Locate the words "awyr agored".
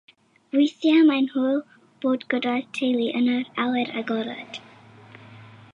3.67-4.61